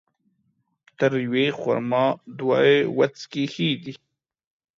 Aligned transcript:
تر 0.97 1.11
يوې 1.25 1.47
خرما، 1.59 2.05
دوې 2.37 2.75
وڅکي 2.97 3.43
ښه 3.53 3.69
دي 3.83 3.93